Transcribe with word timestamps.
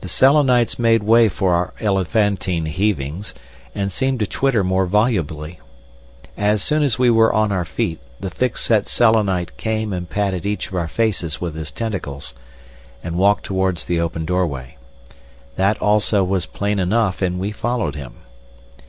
The 0.00 0.08
Selenites 0.08 0.80
made 0.80 1.04
way 1.04 1.28
for 1.28 1.54
our 1.54 1.74
elephantine 1.80 2.66
heavings, 2.66 3.34
and 3.72 3.92
seemed 3.92 4.18
to 4.18 4.26
twitter 4.26 4.64
more 4.64 4.84
volubly. 4.84 5.60
As 6.36 6.60
soon 6.60 6.82
as 6.82 6.98
we 6.98 7.08
were 7.08 7.32
on 7.32 7.52
our 7.52 7.64
feet 7.64 8.00
the 8.18 8.30
thick 8.30 8.56
set 8.58 8.88
Selenite 8.88 9.56
came 9.58 9.92
and 9.92 10.10
patted 10.10 10.44
each 10.44 10.66
of 10.66 10.74
our 10.74 10.88
faces 10.88 11.40
with 11.40 11.54
his 11.54 11.70
tentacles, 11.70 12.34
and 13.04 13.14
walked 13.14 13.44
towards 13.44 13.84
the 13.84 14.00
open 14.00 14.24
doorway. 14.24 14.76
That 15.54 15.80
also 15.80 16.24
was 16.24 16.46
plain 16.46 16.80
enough, 16.80 17.22
and 17.22 17.38
we 17.38 17.52
followed 17.52 17.94
him. 17.94 18.14